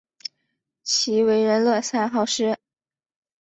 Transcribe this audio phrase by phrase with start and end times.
[0.81, 2.57] 其为人乐善好施。